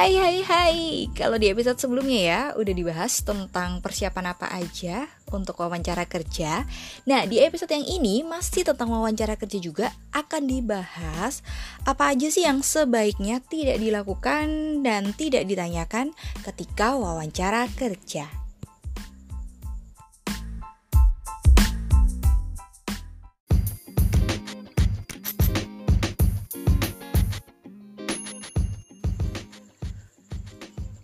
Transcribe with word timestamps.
Hai 0.00 0.16
hai 0.16 0.40
hai. 0.48 0.78
Kalau 1.12 1.36
di 1.36 1.52
episode 1.52 1.76
sebelumnya 1.76 2.20
ya 2.24 2.40
Udah 2.56 2.72
dibahas 2.72 3.20
tentang 3.20 3.84
persiapan 3.84 4.32
apa 4.32 4.48
aja 4.48 5.04
Untuk 5.28 5.60
wawancara 5.60 6.08
kerja. 6.08 6.64
Nah 7.04 7.28
di 7.28 7.36
episode 7.36 7.68
yang 7.68 7.84
ini 7.84 8.24
Masih 8.24 8.64
tentang 8.64 8.96
wawancara 8.96 9.36
kerja 9.36 9.60
juga 9.60 9.92
Akan 10.16 10.48
dibahas 10.48 11.44
Apa 11.84 12.16
aja 12.16 12.32
sih 12.32 12.48
yang 12.48 12.64
sebaiknya 12.64 13.44
Tidak 13.44 13.76
dilakukan 13.76 14.80
Dan 14.80 15.12
tidak 15.12 15.44
ditanyakan 15.44 16.16
Ketika 16.48 16.96
wawancara 16.96 17.68
kerja 17.68 18.39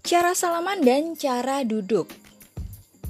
Cara 0.07 0.39
salaman 0.39 0.87
dan 0.87 1.19
cara 1.19 1.67
duduk. 1.67 2.07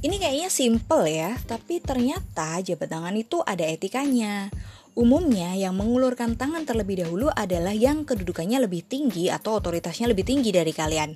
Ini 0.01 0.17
kayaknya 0.17 0.49
simple 0.49 1.05
ya, 1.05 1.37
tapi 1.45 1.77
ternyata 1.85 2.57
jabat 2.65 2.89
tangan 2.89 3.13
itu 3.13 3.45
ada 3.45 3.69
etikanya. 3.69 4.49
Umumnya 4.97 5.53
yang 5.61 5.77
mengulurkan 5.77 6.41
tangan 6.41 6.65
terlebih 6.65 7.05
dahulu 7.05 7.29
adalah 7.29 7.77
yang 7.77 8.09
kedudukannya 8.09 8.65
lebih 8.65 8.81
tinggi 8.89 9.29
atau 9.29 9.61
otoritasnya 9.61 10.09
lebih 10.09 10.25
tinggi 10.25 10.49
dari 10.57 10.73
kalian. 10.73 11.13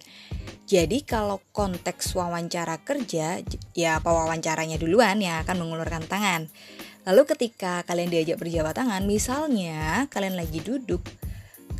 Jadi 0.69 1.01
kalau 1.01 1.41
konteks 1.49 2.13
wawancara 2.13 2.85
kerja, 2.85 3.41
ya 3.73 4.05
wawancaranya 4.05 4.77
duluan 4.77 5.17
yang 5.25 5.41
akan 5.49 5.65
mengulurkan 5.65 6.05
tangan. 6.05 6.53
Lalu 7.09 7.25
ketika 7.25 7.89
kalian 7.89 8.13
diajak 8.13 8.37
berjabat 8.37 8.77
tangan, 8.77 9.09
misalnya 9.09 10.05
kalian 10.13 10.37
lagi 10.37 10.61
duduk, 10.61 11.01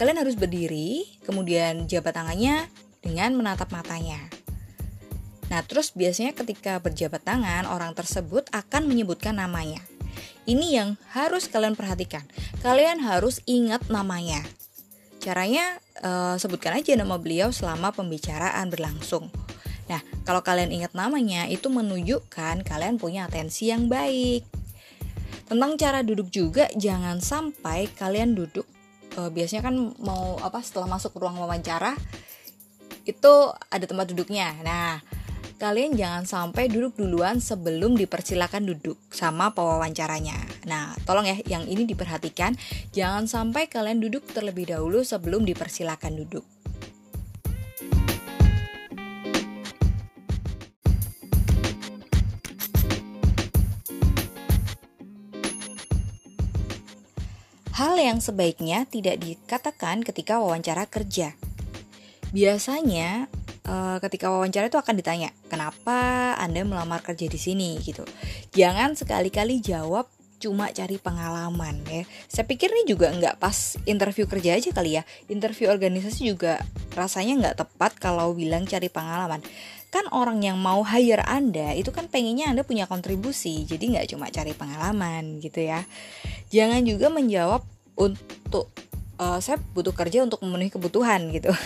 kalian 0.01 0.25
harus 0.25 0.41
berdiri, 0.41 1.21
kemudian 1.29 1.85
jabat 1.85 2.17
tangannya 2.17 2.65
dengan 3.01 3.37
menatap 3.37 3.73
matanya. 3.73 4.21
Nah, 5.51 5.67
terus 5.67 5.91
biasanya 5.91 6.31
ketika 6.33 6.79
berjabat 6.79 7.27
tangan, 7.27 7.67
orang 7.67 7.91
tersebut 7.93 8.47
akan 8.55 8.87
menyebutkan 8.87 9.35
namanya. 9.35 9.83
Ini 10.47 10.67
yang 10.79 10.89
harus 11.11 11.51
kalian 11.51 11.75
perhatikan. 11.75 12.23
Kalian 12.63 13.03
harus 13.03 13.43
ingat 13.51 13.91
namanya. 13.91 14.41
Caranya 15.21 15.77
uh, 16.01 16.39
sebutkan 16.39 16.79
aja 16.79 16.97
nama 16.97 17.19
beliau 17.19 17.51
selama 17.51 17.93
pembicaraan 17.93 18.71
berlangsung. 18.71 19.29
Nah, 19.91 20.01
kalau 20.23 20.41
kalian 20.41 20.71
ingat 20.71 20.95
namanya, 20.95 21.51
itu 21.51 21.67
menunjukkan 21.67 22.63
kalian 22.63 22.97
punya 22.97 23.27
atensi 23.27 23.75
yang 23.75 23.91
baik. 23.91 24.47
Tentang 25.51 25.75
cara 25.75 26.07
duduk 26.07 26.31
juga, 26.31 26.71
jangan 26.79 27.19
sampai 27.19 27.91
kalian 27.99 28.39
duduk. 28.39 28.65
Uh, 29.19 29.35
biasanya 29.35 29.67
kan 29.67 29.75
mau 29.99 30.39
apa 30.39 30.63
setelah 30.63 30.87
masuk 30.87 31.19
ruang 31.19 31.35
wawancara, 31.43 31.99
itu 33.11 33.35
ada 33.71 33.85
tempat 33.85 34.15
duduknya. 34.15 34.55
Nah, 34.63 35.03
kalian 35.59 35.99
jangan 35.99 36.25
sampai 36.25 36.71
duduk 36.71 36.97
duluan 36.97 37.43
sebelum 37.43 37.99
dipersilakan 37.99 38.65
duduk 38.65 38.97
sama 39.11 39.53
pewawancaranya. 39.53 40.39
Nah, 40.71 40.95
tolong 41.05 41.27
ya, 41.27 41.37
yang 41.45 41.67
ini 41.67 41.85
diperhatikan, 41.85 42.55
jangan 42.95 43.27
sampai 43.27 43.67
kalian 43.67 44.01
duduk 44.01 44.25
terlebih 44.31 44.71
dahulu 44.71 45.03
sebelum 45.03 45.43
dipersilakan 45.45 46.17
duduk. 46.23 46.47
Hal 57.81 57.97
yang 57.97 58.21
sebaiknya 58.21 58.85
tidak 58.85 59.25
dikatakan 59.25 60.05
ketika 60.05 60.37
wawancara 60.37 60.85
kerja. 60.85 61.33
Biasanya 62.31 63.27
uh, 63.67 63.99
ketika 63.99 64.31
wawancara 64.31 64.71
itu 64.71 64.79
akan 64.79 64.95
ditanya, 64.99 65.35
"Kenapa 65.51 66.33
Anda 66.39 66.63
melamar 66.63 67.03
kerja 67.03 67.27
di 67.27 67.39
sini?" 67.39 67.79
gitu. 67.83 68.07
Jangan 68.55 68.95
sekali-kali 68.95 69.59
jawab 69.59 70.07
cuma 70.41 70.73
cari 70.73 70.97
pengalaman 70.97 71.85
ya. 71.85 72.09
Saya 72.27 72.49
pikir 72.49 72.73
ini 72.73 72.89
juga 72.89 73.13
nggak 73.13 73.37
pas 73.37 73.77
interview 73.85 74.25
kerja 74.25 74.57
aja 74.57 74.73
kali 74.73 74.97
ya. 74.97 75.05
Interview 75.29 75.69
organisasi 75.69 76.33
juga 76.33 76.65
rasanya 76.97 77.47
nggak 77.47 77.57
tepat 77.61 77.93
kalau 78.01 78.33
bilang 78.33 78.65
cari 78.65 78.89
pengalaman. 78.89 79.45
Kan 79.93 80.09
orang 80.15 80.41
yang 80.41 80.57
mau 80.57 80.81
hire 80.81 81.21
Anda 81.29 81.77
itu 81.77 81.93
kan 81.93 82.09
pengennya 82.09 82.49
Anda 82.49 82.65
punya 82.65 82.89
kontribusi. 82.89 83.69
Jadi 83.69 83.93
nggak 83.95 84.17
cuma 84.17 84.33
cari 84.33 84.57
pengalaman 84.57 85.45
gitu 85.45 85.61
ya. 85.61 85.85
Jangan 86.49 86.89
juga 86.89 87.13
menjawab 87.13 87.61
untuk 88.01 88.73
uh, 89.21 89.39
saya 89.45 89.61
butuh 89.77 89.93
kerja 89.93 90.25
untuk 90.25 90.41
memenuhi 90.41 90.73
kebutuhan 90.73 91.29
gitu. 91.31 91.53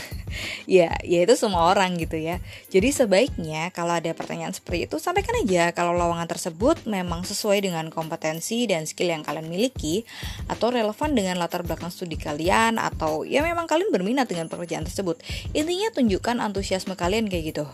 Ya 0.64 0.96
ya 1.06 1.22
itu 1.22 1.38
semua 1.38 1.70
orang 1.70 1.94
gitu 2.00 2.18
ya. 2.18 2.42
Jadi 2.72 2.90
sebaiknya 2.90 3.70
kalau 3.70 3.94
ada 3.94 4.10
pertanyaan 4.16 4.50
seperti 4.50 4.90
itu 4.90 4.96
sampaikan 4.98 5.36
aja. 5.44 5.70
Kalau 5.76 5.94
lowongan 5.94 6.26
tersebut 6.26 6.88
memang 6.90 7.22
sesuai 7.22 7.62
dengan 7.62 7.86
kompetensi 7.92 8.64
dan 8.66 8.88
skill 8.88 9.12
yang 9.12 9.22
kalian 9.22 9.46
miliki 9.46 10.02
atau 10.50 10.74
relevan 10.74 11.14
dengan 11.14 11.38
latar 11.38 11.62
belakang 11.62 11.92
studi 11.92 12.16
kalian 12.18 12.80
atau 12.80 13.22
ya 13.28 13.44
memang 13.44 13.68
kalian 13.70 13.92
berminat 13.94 14.26
dengan 14.26 14.50
pekerjaan 14.50 14.88
tersebut. 14.88 15.20
Intinya 15.54 15.92
tunjukkan 15.94 16.40
antusiasme 16.42 16.96
kalian 16.98 17.30
kayak 17.30 17.54
gitu. 17.54 17.64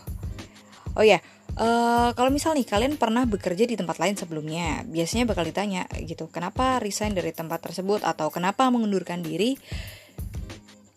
Oh 0.93 1.05
ya 1.07 1.23
Uh, 1.51 2.15
kalau 2.15 2.31
misal 2.31 2.55
nih 2.55 2.63
kalian 2.63 2.95
pernah 2.95 3.27
bekerja 3.27 3.67
di 3.67 3.75
tempat 3.75 3.99
lain 3.99 4.15
sebelumnya, 4.15 4.87
biasanya 4.87 5.27
bakal 5.27 5.43
ditanya 5.43 5.83
gitu, 5.99 6.31
kenapa 6.31 6.79
resign 6.79 7.11
dari 7.11 7.35
tempat 7.35 7.59
tersebut 7.59 8.07
atau 8.07 8.31
kenapa 8.31 8.71
mengundurkan 8.71 9.19
diri? 9.19 9.59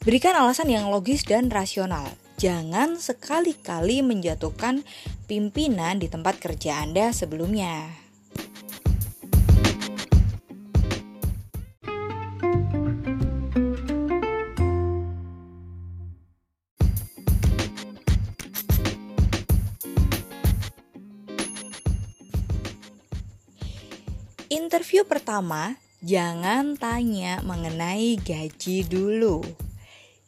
Berikan 0.05 0.37
alasan 0.37 0.69
yang 0.71 0.93
logis 0.93 1.25
dan 1.25 1.49
rasional. 1.49 2.07
Jangan 2.37 3.01
sekali-kali 3.01 4.05
menjatuhkan 4.05 4.85
pimpinan 5.25 5.97
di 5.97 6.13
tempat 6.13 6.37
kerja 6.37 6.85
Anda 6.85 7.11
sebelumnya. 7.15 8.04
Interview 24.55 25.03
pertama, 25.03 25.83
jangan 25.99 26.79
tanya 26.79 27.43
mengenai 27.43 28.15
gaji 28.23 28.87
dulu. 28.87 29.43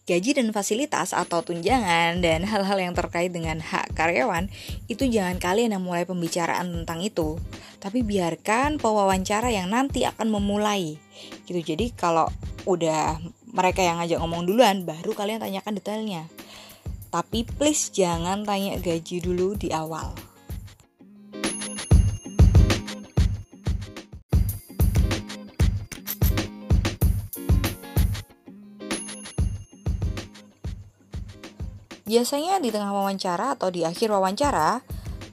Gaji 0.03 0.43
dan 0.43 0.51
fasilitas 0.51 1.15
atau 1.15 1.47
tunjangan 1.47 2.19
dan 2.19 2.43
hal-hal 2.43 2.75
yang 2.75 2.91
terkait 2.91 3.31
dengan 3.31 3.63
hak 3.63 3.95
karyawan 3.95 4.51
itu 4.91 5.07
jangan 5.07 5.39
kalian 5.39 5.79
yang 5.79 5.85
mulai 5.87 6.03
pembicaraan 6.11 6.75
tentang 6.75 7.07
itu. 7.07 7.39
Tapi 7.79 8.03
biarkan 8.03 8.83
pewawancara 8.83 9.55
yang 9.55 9.71
nanti 9.71 10.03
akan 10.03 10.27
memulai. 10.27 10.99
Gitu. 11.47 11.63
Jadi 11.63 11.95
kalau 11.95 12.27
udah 12.67 13.23
mereka 13.55 13.87
yang 13.87 14.03
ngajak 14.03 14.19
ngomong 14.19 14.43
duluan 14.43 14.83
baru 14.83 15.15
kalian 15.15 15.39
tanyakan 15.39 15.79
detailnya. 15.79 16.27
Tapi 17.15 17.47
please 17.47 17.95
jangan 17.95 18.43
tanya 18.43 18.75
gaji 18.83 19.23
dulu 19.23 19.55
di 19.55 19.71
awal. 19.71 20.26
Biasanya 32.07 32.63
di 32.63 32.71
tengah 32.71 32.95
wawancara 32.95 33.59
atau 33.59 33.69
di 33.69 33.83
akhir 33.83 34.15
wawancara 34.15 34.79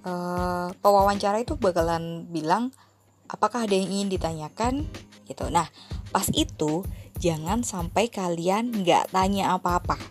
uh, 0.04 0.74
pewawancara 0.82 1.46
itu 1.46 1.54
bakalan 1.54 2.26
bilang 2.34 2.74
apakah 3.30 3.70
ada 3.70 3.78
yang 3.78 3.94
ingin 3.94 4.10
ditanyakan? 4.18 4.90
Gitu. 5.30 5.46
Nah 5.54 5.70
pas 6.10 6.26
itu 6.34 6.82
jangan 7.22 7.62
sampai 7.62 8.10
kalian 8.10 8.74
nggak 8.84 9.14
tanya 9.14 9.54
apa-apa. 9.54 10.02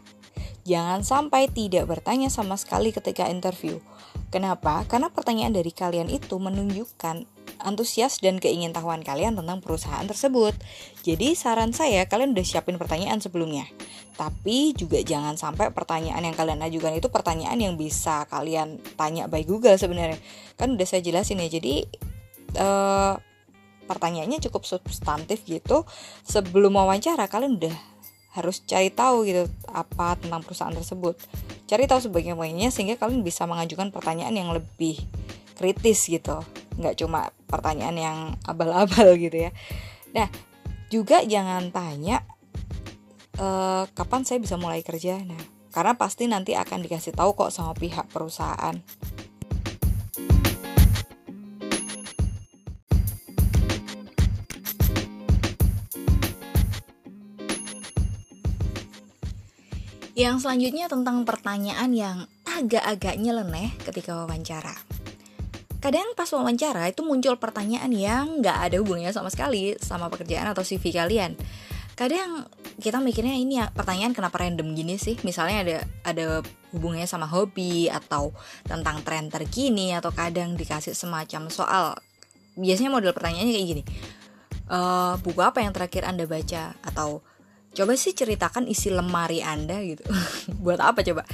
Jangan 0.63 1.03
sampai 1.03 1.51
tidak 1.51 1.91
bertanya 1.91 2.31
sama 2.31 2.55
sekali 2.55 2.95
ketika 2.95 3.27
interview. 3.27 3.83
Kenapa? 4.31 4.87
Karena 4.87 5.11
pertanyaan 5.11 5.53
dari 5.53 5.75
kalian 5.75 6.07
itu 6.09 6.39
menunjukkan 6.39 7.27
antusias 7.63 8.19
dan 8.19 8.43
keingintahuan 8.43 9.01
kalian 9.07 9.39
tentang 9.39 9.63
perusahaan 9.63 10.05
tersebut. 10.05 10.53
Jadi 11.07 11.35
saran 11.39 11.71
saya 11.71 12.05
kalian 12.07 12.35
udah 12.35 12.47
siapin 12.47 12.77
pertanyaan 12.77 13.23
sebelumnya. 13.23 13.65
Tapi 14.19 14.77
juga 14.77 15.01
jangan 15.01 15.41
sampai 15.41 15.73
pertanyaan 15.73 16.23
yang 16.23 16.37
kalian 16.37 16.61
ajukan 16.63 16.93
itu 16.95 17.09
pertanyaan 17.09 17.59
yang 17.59 17.75
bisa 17.81 18.29
kalian 18.29 18.83
tanya 18.99 19.27
by 19.27 19.43
Google 19.47 19.79
sebenarnya. 19.79 20.21
Kan 20.61 20.77
udah 20.77 20.87
saya 20.87 21.01
jelasin 21.01 21.41
ya. 21.41 21.49
Jadi 21.49 21.89
uh, 22.61 23.17
pertanyaannya 23.87 24.43
cukup 24.51 24.69
substantif 24.69 25.47
gitu. 25.49 25.89
Sebelum 26.27 26.77
wawancara 26.77 27.27
kalian 27.31 27.59
udah 27.59 27.77
harus 28.33 28.65
cari 28.65 28.89
tahu 28.89 29.29
gitu 29.29 29.45
apa 29.69 30.17
tentang 30.21 30.41
perusahaan 30.45 30.73
tersebut. 30.73 31.17
Cari 31.67 31.85
tahu 31.89 32.13
sebagainya 32.13 32.69
sehingga 32.69 33.01
kalian 33.01 33.25
bisa 33.25 33.49
mengajukan 33.49 33.93
pertanyaan 33.93 34.37
yang 34.37 34.51
lebih 34.53 35.01
kritis 35.57 36.09
gitu 36.09 36.41
nggak 36.79 36.97
cuma 37.01 37.33
pertanyaan 37.49 37.97
yang 37.97 38.19
abal-abal 38.45 39.17
gitu 39.25 39.49
ya 39.49 39.51
nah 40.13 40.29
juga 40.93 41.25
jangan 41.25 41.73
tanya 41.73 42.21
e, 43.37 43.47
kapan 43.97 44.23
saya 44.29 44.39
bisa 44.39 44.61
mulai 44.61 44.85
kerja 44.85 45.21
nah 45.25 45.41
karena 45.73 45.97
pasti 45.97 46.29
nanti 46.29 46.53
akan 46.53 46.85
dikasih 46.85 47.17
tahu 47.17 47.33
kok 47.33 47.49
sama 47.49 47.73
pihak 47.73 48.13
perusahaan. 48.13 48.77
Yang 60.13 60.45
selanjutnya 60.45 60.93
tentang 60.93 61.25
pertanyaan 61.25 61.91
yang 61.97 62.19
agak-agak 62.45 63.17
nyeleneh 63.17 63.73
ketika 63.81 64.13
wawancara. 64.13 64.92
Kadang 65.83 66.15
pas 66.15 66.31
wawancara 66.31 66.95
itu 66.95 67.03
muncul 67.03 67.35
pertanyaan 67.43 67.91
yang 67.91 68.39
nggak 68.39 68.71
ada 68.71 68.77
hubungannya 68.79 69.11
sama 69.11 69.35
sekali 69.35 69.75
sama 69.83 70.07
pekerjaan 70.07 70.47
atau 70.55 70.63
CV 70.63 70.95
kalian. 70.95 71.35
Kadang 71.99 72.47
kita 72.79 73.03
mikirnya 73.03 73.35
ini 73.35 73.59
ya 73.59 73.67
pertanyaan 73.75 74.15
kenapa 74.15 74.47
random 74.47 74.79
gini 74.79 74.95
sih? 74.95 75.19
Misalnya 75.27 75.67
ada 75.67 75.77
ada 76.07 76.27
hubungannya 76.71 77.11
sama 77.11 77.27
hobi 77.27 77.91
atau 77.91 78.31
tentang 78.63 79.03
tren 79.03 79.27
terkini 79.27 79.91
atau 79.91 80.15
kadang 80.15 80.55
dikasih 80.55 80.95
semacam 80.95 81.51
soal. 81.51 81.99
Biasanya 82.55 82.95
model 82.95 83.11
pertanyaannya 83.11 83.51
kayak 83.51 83.69
gini. 83.75 83.83
E, 84.71 84.79
buku 85.19 85.41
apa 85.43 85.67
yang 85.67 85.75
terakhir 85.75 86.07
Anda 86.07 86.31
baca 86.31 86.79
atau 86.87 87.27
coba 87.73 87.99
sih 87.99 88.13
ceritakan 88.13 88.69
isi 88.69 88.93
lemari 88.93 89.41
anda 89.41 89.81
gitu 89.81 90.05
buat 90.65 90.77
apa 90.77 91.01
coba 91.01 91.25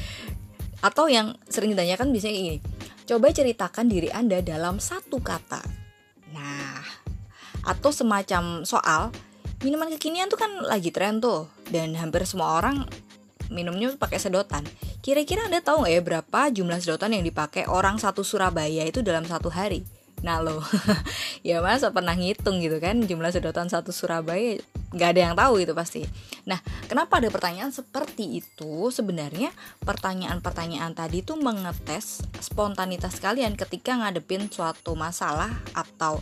atau 0.79 1.11
yang 1.11 1.35
sering 1.50 1.75
ditanyakan 1.75 2.15
biasanya 2.15 2.39
ini 2.39 2.62
coba 3.05 3.32
ceritakan 3.32 3.90
diri 3.90 4.08
anda 4.12 4.40
dalam 4.40 4.81
satu 4.81 5.20
kata. 5.20 5.61
Nah 6.32 6.81
atau 7.67 7.90
semacam 7.93 8.64
soal 8.64 9.12
minuman 9.61 9.90
kekinian 9.93 10.31
tuh 10.31 10.38
kan 10.40 10.50
lagi 10.64 10.94
tren 10.94 11.20
tuh 11.20 11.50
dan 11.69 11.93
hampir 11.99 12.25
semua 12.25 12.56
orang 12.62 12.87
minumnya 13.52 13.93
pakai 13.96 14.20
sedotan. 14.20 14.64
Kira-kira 15.05 15.49
anda 15.49 15.61
tahu 15.61 15.85
nggak 15.85 15.93
ya 15.93 16.02
berapa 16.05 16.40
jumlah 16.52 16.79
sedotan 16.81 17.17
yang 17.17 17.25
dipakai 17.25 17.67
orang 17.67 17.96
satu 17.96 18.20
Surabaya 18.25 18.85
itu 18.85 19.00
dalam 19.00 19.25
satu 19.25 19.49
hari 19.49 19.98
Nah 20.23 20.43
lo, 20.43 20.59
ya 21.47 21.62
masa 21.62 21.94
pernah 21.94 22.15
ngitung 22.19 22.59
gitu 22.59 22.82
kan 22.82 22.99
jumlah 23.06 23.31
sedotan 23.31 23.70
satu 23.70 23.94
Surabaya 23.94 24.59
nggak 24.88 25.11
ada 25.15 25.20
yang 25.20 25.35
tahu 25.38 25.62
itu 25.62 25.73
pasti. 25.76 26.03
Nah 26.49 26.59
kenapa 26.91 27.23
ada 27.23 27.29
pertanyaan 27.31 27.70
seperti 27.70 28.41
itu? 28.43 28.91
Sebenarnya 28.91 29.55
pertanyaan-pertanyaan 29.85 30.97
tadi 30.97 31.23
tuh 31.23 31.38
mengetes 31.38 32.25
spontanitas 32.43 33.20
kalian 33.23 33.55
ketika 33.55 33.94
ngadepin 33.94 34.50
suatu 34.50 34.99
masalah 34.99 35.53
atau 35.76 36.19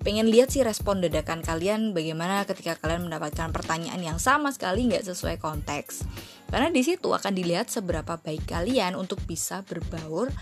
pengen 0.00 0.32
lihat 0.32 0.48
sih 0.48 0.64
respon 0.64 1.04
dadakan 1.04 1.44
kalian 1.44 1.92
bagaimana 1.92 2.48
ketika 2.48 2.72
kalian 2.80 3.04
mendapatkan 3.04 3.52
pertanyaan 3.52 4.00
yang 4.00 4.16
sama 4.16 4.48
sekali 4.48 4.88
nggak 4.88 5.04
sesuai 5.04 5.36
konteks 5.36 6.08
karena 6.48 6.72
di 6.72 6.80
situ 6.80 7.12
akan 7.12 7.36
dilihat 7.36 7.68
seberapa 7.68 8.16
baik 8.16 8.48
kalian 8.48 8.96
untuk 8.96 9.20
bisa 9.28 9.60
berbaur 9.68 10.32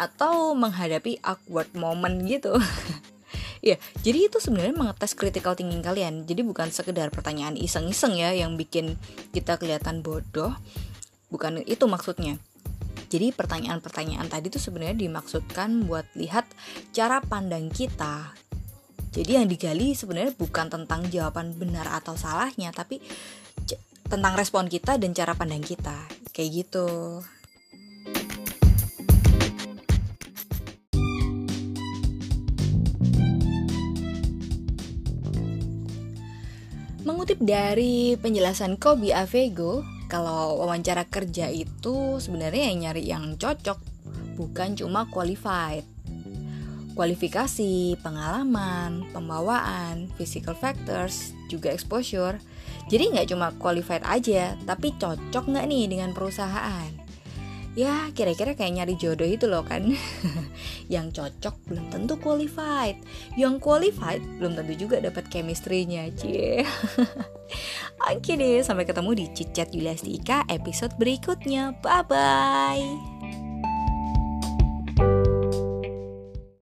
atau 0.00 0.56
menghadapi 0.56 1.20
awkward 1.20 1.68
moment 1.76 2.24
gitu. 2.24 2.56
ya, 3.68 3.76
jadi 4.00 4.32
itu 4.32 4.40
sebenarnya 4.40 4.72
mengetes 4.72 5.12
critical 5.12 5.52
thinking 5.52 5.84
kalian. 5.84 6.24
Jadi 6.24 6.40
bukan 6.40 6.72
sekedar 6.72 7.12
pertanyaan 7.12 7.60
iseng-iseng 7.60 8.16
ya 8.16 8.32
yang 8.32 8.56
bikin 8.56 8.96
kita 9.36 9.60
kelihatan 9.60 10.00
bodoh. 10.00 10.56
Bukan 11.28 11.60
itu 11.68 11.84
maksudnya. 11.84 12.40
Jadi 13.12 13.34
pertanyaan-pertanyaan 13.36 14.32
tadi 14.32 14.48
tuh 14.48 14.62
sebenarnya 14.62 14.96
dimaksudkan 14.96 15.84
buat 15.84 16.08
lihat 16.16 16.48
cara 16.96 17.20
pandang 17.20 17.68
kita. 17.68 18.32
Jadi 19.10 19.36
yang 19.36 19.50
digali 19.50 19.92
sebenarnya 19.92 20.32
bukan 20.38 20.70
tentang 20.70 21.04
jawaban 21.10 21.52
benar 21.58 21.90
atau 21.90 22.14
salahnya, 22.14 22.70
tapi 22.70 23.02
tentang 24.06 24.38
respon 24.38 24.70
kita 24.70 24.96
dan 24.96 25.10
cara 25.10 25.34
pandang 25.34 25.60
kita. 25.60 26.06
Kayak 26.30 26.50
gitu. 26.66 26.86
Mengutip 37.20 37.44
dari 37.44 38.16
penjelasan 38.16 38.80
Kobi 38.80 39.12
Avego, 39.12 39.84
kalau 40.08 40.56
wawancara 40.64 41.04
kerja 41.04 41.52
itu 41.52 42.16
sebenarnya 42.16 42.72
yang 42.72 42.78
nyari 42.80 43.02
yang 43.04 43.36
cocok, 43.36 43.76
bukan 44.40 44.72
cuma 44.72 45.04
qualified. 45.04 45.84
Kualifikasi, 46.96 48.00
pengalaman, 48.00 49.04
pembawaan, 49.12 50.08
physical 50.16 50.56
factors, 50.56 51.36
juga 51.52 51.68
exposure. 51.76 52.40
Jadi 52.88 53.12
nggak 53.12 53.36
cuma 53.36 53.52
qualified 53.52 54.00
aja, 54.08 54.56
tapi 54.64 54.96
cocok 54.96 55.44
nggak 55.44 55.68
nih 55.68 55.92
dengan 55.92 56.16
perusahaan 56.16 57.09
ya 57.78 58.10
kira-kira 58.10 58.58
kayak 58.58 58.82
nyari 58.82 58.94
jodoh 58.98 59.26
itu 59.26 59.46
loh 59.46 59.62
kan. 59.62 59.86
Yang 60.94 61.22
cocok 61.22 61.54
belum 61.70 61.84
tentu 61.90 62.14
qualified. 62.18 62.98
Yang 63.38 63.62
qualified 63.62 64.22
belum 64.38 64.58
tentu 64.58 64.74
juga 64.74 64.98
dapat 64.98 65.30
chemistry-nya 65.30 66.10
cie. 66.18 66.66
Oke 68.10 68.32
deh 68.34 68.62
sampai 68.62 68.86
ketemu 68.86 69.10
di 69.14 69.26
Cicat 69.34 69.70
Yuliastika 69.74 70.46
episode 70.50 70.94
berikutnya. 70.98 71.74
Bye 71.82 72.04
bye 72.06 73.49